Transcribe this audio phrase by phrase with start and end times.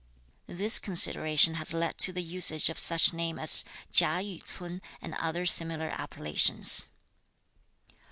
[0.47, 5.13] This consideration has led to the usage of such names as Chia Yü ts'un and
[5.13, 6.89] other similar appellations.